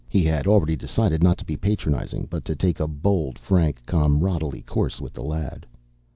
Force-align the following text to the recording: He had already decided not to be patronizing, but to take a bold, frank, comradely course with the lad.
He 0.09 0.23
had 0.23 0.47
already 0.47 0.75
decided 0.75 1.21
not 1.21 1.37
to 1.37 1.45
be 1.45 1.55
patronizing, 1.55 2.25
but 2.27 2.43
to 2.45 2.55
take 2.55 2.79
a 2.79 2.87
bold, 2.87 3.37
frank, 3.37 3.85
comradely 3.85 4.63
course 4.63 4.99
with 4.99 5.13
the 5.13 5.21
lad. 5.23 5.67